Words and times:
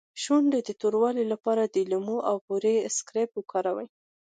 د 0.13 0.17
شونډو 0.23 0.59
د 0.67 0.69
توروالي 0.81 1.25
لپاره 1.33 1.63
د 1.65 1.75
لیمو 1.91 2.17
او 2.29 2.35
بورې 2.45 2.75
اسکراب 2.89 3.29
وکاروئ 3.35 3.87